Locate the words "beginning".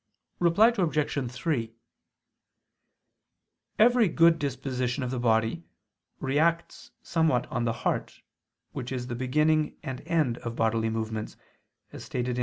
9.15-9.77